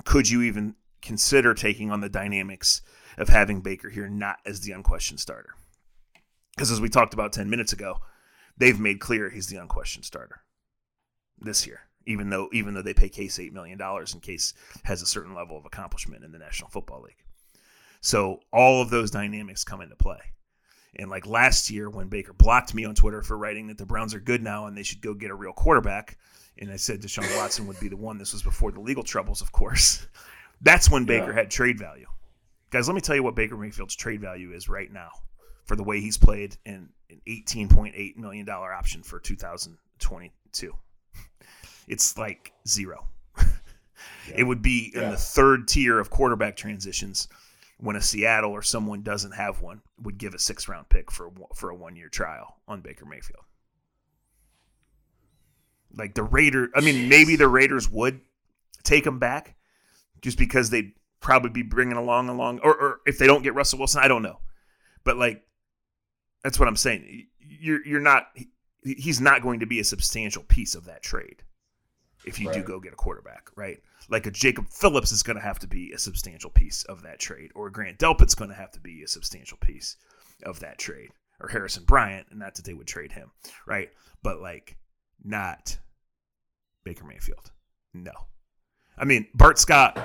[0.05, 2.83] could you even consider taking on the dynamics
[3.17, 5.55] of having Baker here not as the unquestioned starter?
[6.55, 7.99] Because as we talked about 10 minutes ago,
[8.57, 10.43] they've made clear he's the unquestioned starter
[11.39, 15.07] this year, even though even though they pay Case $8 million and Case has a
[15.07, 17.23] certain level of accomplishment in the National Football League.
[18.01, 20.21] So all of those dynamics come into play.
[20.97, 24.15] And like last year, when Baker blocked me on Twitter for writing that the Browns
[24.15, 26.17] are good now and they should go get a real quarterback,
[26.59, 28.19] and I said Deshaun Watson would be the one.
[28.19, 30.07] This was before the legal troubles, of course.
[30.63, 31.35] That's when Baker Yeah.
[31.35, 32.07] had trade value.
[32.71, 35.11] Guys, let me tell you what Baker Mayfield's trade value is right now
[35.65, 40.73] for the way he's played in an $18.8 million option for 2022.
[41.91, 43.07] It's like zero.
[44.33, 47.27] It would be in the third tier of quarterback transitions
[47.79, 51.27] when a Seattle or someone doesn't have one would give a six round pick for
[51.27, 53.43] a- for a one year trial on Baker Mayfield.
[55.97, 58.21] Like the Raider, I mean, maybe the Raiders would
[58.85, 59.57] take him back
[60.23, 63.81] just because they'd probably be bringing along along, or, or if they don't get Russell
[63.81, 64.39] Wilson, I don't know.
[65.03, 65.43] But like,
[66.45, 67.27] that's what I'm saying.
[67.41, 68.29] You're you're not.
[68.85, 71.43] He's not going to be a substantial piece of that trade
[72.25, 73.79] if you do go get a quarterback, right?
[74.09, 77.19] Like a Jacob Phillips is going to have to be a substantial piece of that
[77.19, 79.97] trade, or Grant Delpit's going to have to be a substantial piece
[80.45, 83.31] of that trade, or Harrison Bryant, and not that they would trade him,
[83.67, 83.91] right?
[84.23, 84.77] But like,
[85.25, 85.79] not
[86.85, 87.51] Baker Mayfield.
[87.95, 88.13] No.
[88.99, 89.99] I mean, Bart Scott,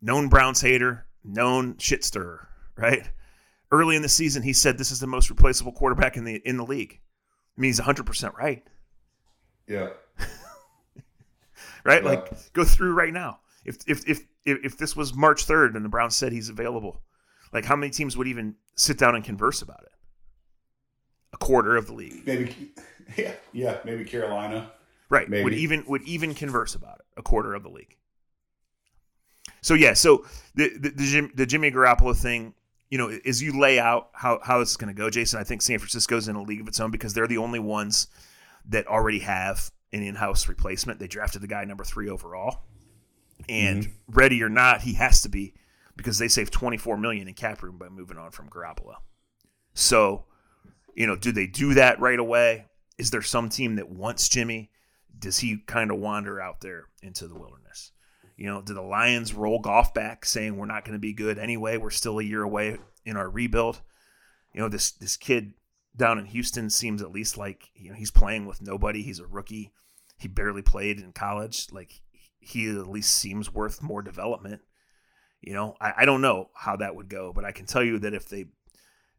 [0.00, 3.08] known Browns hater, known shit stirrer, right?
[3.70, 6.58] Early in the season, he said this is the most replaceable quarterback in the in
[6.58, 7.00] the league.
[7.56, 8.62] I mean, he's 100% right,
[9.68, 9.90] Yeah.
[11.84, 12.02] right?
[12.02, 12.10] Yeah.
[12.10, 13.40] Like, go through right now.
[13.64, 17.02] If, if if if if this was March 3rd and the Browns said he's available,
[17.52, 19.92] like how many teams would even sit down and converse about it?
[21.32, 22.26] A quarter of the league.
[22.26, 22.72] Maybe.
[23.16, 23.32] Yeah.
[23.52, 23.78] Yeah.
[23.84, 24.70] Maybe Carolina.
[25.10, 25.28] Right.
[25.28, 27.04] Would even would even converse about it.
[27.18, 27.96] A quarter of the league.
[29.60, 32.54] So yeah, so the the, the, Jim, the Jimmy Garoppolo thing,
[32.90, 35.44] you know, as you lay out how how this is going to go, Jason, I
[35.44, 38.08] think San Francisco's in a league of its own because they're the only ones
[38.66, 40.98] that already have an in-house replacement.
[40.98, 42.62] They drafted the guy number three overall,
[43.48, 44.12] and mm-hmm.
[44.12, 45.54] ready or not, he has to be
[45.96, 48.94] because they saved 24 million in cap room by moving on from Garoppolo.
[49.74, 50.24] So,
[50.94, 52.66] you know, do they do that right away?
[52.98, 54.70] Is there some team that wants Jimmy?
[55.18, 57.92] Does he kind of wander out there into the wilderness?
[58.36, 61.38] You know, do the Lions roll Goff back saying we're not going to be good
[61.38, 61.76] anyway?
[61.76, 63.80] We're still a year away in our rebuild.
[64.54, 65.54] You know, this this kid
[65.96, 69.02] down in Houston seems at least like you know he's playing with nobody.
[69.02, 69.72] He's a rookie.
[70.16, 71.66] He barely played in college.
[71.72, 72.00] Like
[72.42, 74.62] he at least seems worth more development.
[75.40, 77.98] You know, I, I don't know how that would go, but I can tell you
[78.00, 78.46] that if they,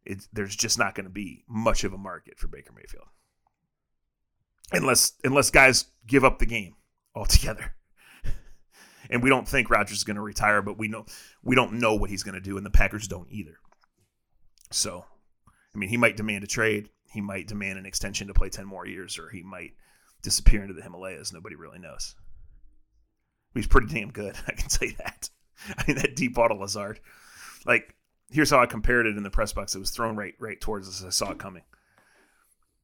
[0.05, 3.07] it, there's just not going to be much of a market for Baker Mayfield,
[4.71, 6.75] unless unless guys give up the game
[7.15, 7.75] altogether.
[9.09, 11.05] and we don't think Rodgers is going to retire, but we know
[11.43, 13.57] we don't know what he's going to do, and the Packers don't either.
[14.71, 15.05] So,
[15.73, 16.89] I mean, he might demand a trade.
[17.11, 19.73] He might demand an extension to play ten more years, or he might
[20.21, 21.33] disappear into the Himalayas.
[21.33, 22.15] Nobody really knows.
[23.53, 24.35] He's pretty damn good.
[24.47, 25.29] I can you that.
[25.77, 26.99] I mean, that deep to Lazard.
[27.65, 27.95] Like,
[28.31, 29.75] here's how I compared it in the press box.
[29.75, 31.03] It was thrown right right towards us.
[31.03, 31.63] I saw it coming.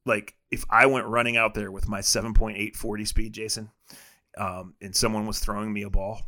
[0.06, 3.70] Like, if I went running out there with my 7.8 40 speed, Jason,
[4.38, 6.22] um, and someone was throwing me a ball,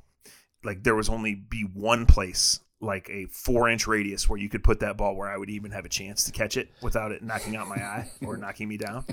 [0.64, 4.64] like there was only be one place, like a four inch radius, where you could
[4.64, 7.23] put that ball where I would even have a chance to catch it without it
[7.23, 9.05] knocking out my eye or knocking me down.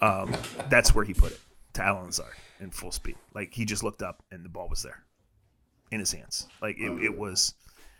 [0.00, 0.34] Um,
[0.70, 1.40] that's where he put it
[1.74, 3.16] to Allen Lazard in full speed.
[3.34, 5.04] Like he just looked up and the ball was there
[5.90, 6.48] in his hands.
[6.60, 7.54] Like it, it was,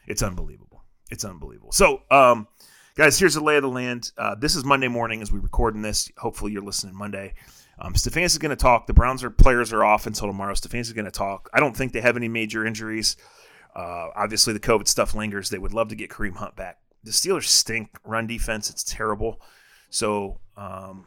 [0.06, 0.82] it's unbelievable.
[1.10, 1.72] It's unbelievable.
[1.72, 2.48] So, um,
[2.96, 4.10] guys, here's the lay of the land.
[4.16, 6.10] Uh, this is Monday morning as we recording this.
[6.16, 7.34] Hopefully, you're listening Monday.
[7.78, 8.86] Um, is going to talk.
[8.86, 10.54] The Browns are players are off until tomorrow.
[10.54, 11.50] Stefanski is going to talk.
[11.52, 13.16] I don't think they have any major injuries.
[13.74, 15.50] Uh, obviously, the COVID stuff lingers.
[15.50, 16.78] They would love to get Kareem Hunt back.
[17.02, 18.70] The Steelers stink run defense.
[18.70, 19.40] It's terrible.
[19.90, 21.06] So, um,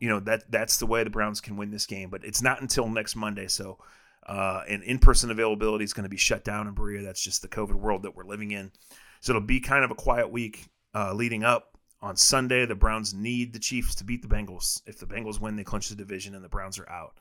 [0.00, 2.10] you know that that's the way the Browns can win this game.
[2.10, 3.48] But it's not until next Monday.
[3.48, 3.78] So,
[4.26, 7.02] uh, and in-person availability is going to be shut down in Berea.
[7.02, 8.72] That's just the COVID world that we're living in.
[9.20, 11.76] So it'll be kind of a quiet week uh, leading up.
[12.02, 14.82] on Sunday, the Browns need the Chiefs to beat the Bengals.
[14.86, 17.14] If the Bengals win, they clinch the division and the Browns are out.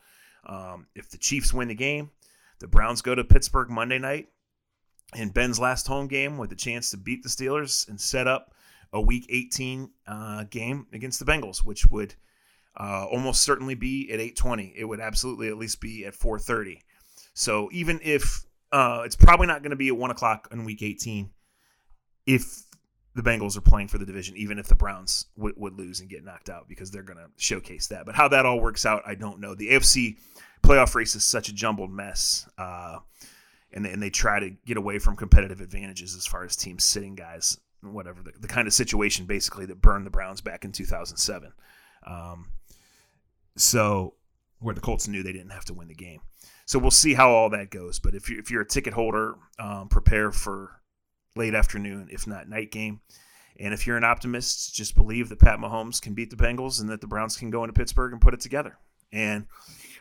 [0.45, 2.11] Um, if the Chiefs win the game,
[2.59, 4.27] the Browns go to Pittsburgh Monday night
[5.15, 8.53] in Ben's last home game with a chance to beat the Steelers and set up
[8.93, 12.15] a Week 18 uh, game against the Bengals, which would
[12.77, 14.73] uh, almost certainly be at 8:20.
[14.75, 16.79] It would absolutely at least be at 4:30.
[17.33, 20.81] So even if uh, it's probably not going to be at one o'clock in Week
[20.81, 21.29] 18,
[22.25, 22.63] if
[23.13, 26.09] the Bengals are playing for the division, even if the Browns would, would lose and
[26.09, 28.05] get knocked out, because they're going to showcase that.
[28.05, 29.55] But how that all works out, I don't know.
[29.55, 30.17] The AFC
[30.61, 32.49] playoff race is such a jumbled mess.
[33.75, 36.83] And they, and they try to get away from competitive advantages as far as teams
[36.83, 40.71] sitting guys, whatever the, the kind of situation basically that burned the Browns back in
[40.71, 41.51] 2007.
[42.07, 42.47] Um,
[43.57, 44.15] so
[44.59, 46.21] where the Colts knew they didn't have to win the game.
[46.65, 47.99] So we'll see how all that goes.
[47.99, 50.81] But if you if you're a ticket holder, um, prepare for
[51.35, 53.01] late afternoon, if not night game.
[53.59, 56.89] And if you're an optimist, just believe that Pat Mahomes can beat the Bengals and
[56.89, 58.77] that the Browns can go into Pittsburgh and put it together.
[59.13, 59.45] And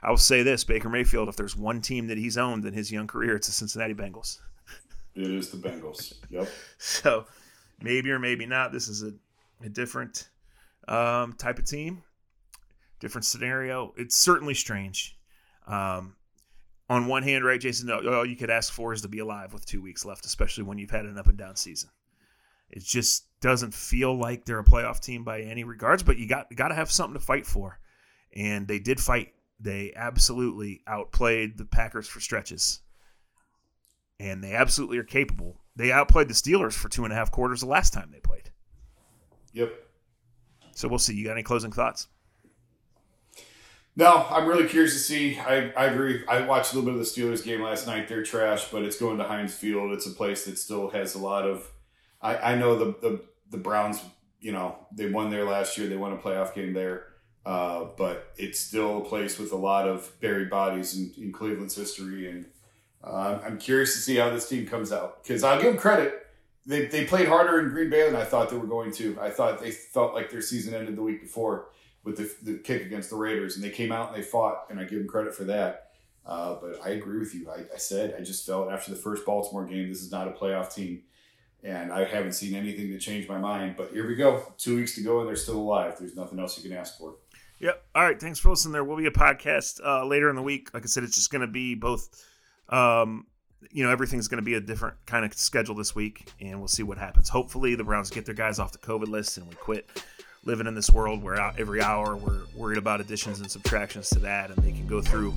[0.05, 2.92] I will say this Baker Mayfield, if there's one team that he's owned in his
[2.92, 4.38] young career, it's the Cincinnati Bengals.
[5.14, 6.14] It is the Bengals.
[6.28, 6.48] Yep.
[6.78, 7.24] so
[7.80, 9.12] maybe or maybe not, this is a,
[9.64, 10.28] a different
[10.88, 12.02] um, type of team,
[13.00, 13.94] different scenario.
[13.96, 15.16] It's certainly strange.
[15.66, 16.16] Um,
[16.90, 19.64] on one hand, right, Jason, all you could ask for is to be alive with
[19.64, 21.88] two weeks left, especially when you've had an up and down season.
[22.70, 26.55] It just doesn't feel like they're a playoff team by any regards, but you got
[26.55, 27.78] got to have something to fight for,
[28.34, 29.32] and they did fight.
[29.61, 32.80] They absolutely outplayed the Packers for stretches,
[34.18, 35.61] and they absolutely are capable.
[35.76, 38.50] They outplayed the Steelers for two and a half quarters the last time they played.
[39.52, 39.72] Yep.
[40.72, 41.14] So we'll see.
[41.14, 42.09] You got any closing thoughts?
[43.96, 45.38] No, I'm really curious to see.
[45.38, 46.24] I, I agree.
[46.26, 48.09] I watched a little bit of the Steelers game last night.
[48.09, 49.92] They're trash, but it's going to Heinz Field.
[49.92, 51.70] It's a place that still has a lot of.
[52.20, 54.00] I, I know the, the the Browns.
[54.40, 55.88] You know they won there last year.
[55.88, 57.07] They won a playoff game there,
[57.47, 61.76] uh, but it's still a place with a lot of buried bodies in, in Cleveland's
[61.76, 62.30] history.
[62.30, 62.47] And
[63.03, 66.26] uh, I'm curious to see how this team comes out because I'll give them credit.
[66.66, 69.18] They, they played harder in Green Bay than I thought they were going to.
[69.20, 71.66] I thought they felt like their season ended the week before
[72.05, 74.80] with the, the kick against the Raiders, and they came out and they fought, and
[74.80, 75.90] I give them credit for that.
[76.26, 77.51] Uh, but I agree with you.
[77.51, 80.30] I, I, said I just felt after the first Baltimore game, this is not a
[80.30, 81.03] playoff team,
[81.62, 83.74] and I haven't seen anything to change my mind.
[83.76, 85.97] But here we go, two weeks to go, and they're still alive.
[85.99, 87.16] There's nothing else you can ask for.
[87.61, 87.84] Yep.
[87.94, 88.20] All right.
[88.20, 88.72] Thanks for listening.
[88.72, 90.74] There will be a podcast uh, later in the week.
[90.74, 92.09] Like I said, it's just going to be both.
[92.68, 93.26] Um,
[93.70, 96.68] you know, everything's going to be a different kind of schedule this week, and we'll
[96.68, 97.28] see what happens.
[97.28, 99.88] Hopefully, the Browns get their guys off the COVID list, and we quit
[100.44, 104.50] living in this world where every hour we're worried about additions and subtractions to that,
[104.50, 105.34] and they can go through,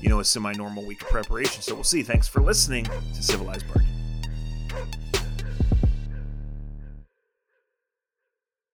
[0.00, 1.62] you know, a semi-normal week of preparation.
[1.62, 2.02] So we'll see.
[2.02, 3.93] Thanks for listening to Civilized Barking.